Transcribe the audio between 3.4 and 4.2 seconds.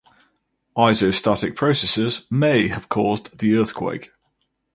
earthquake.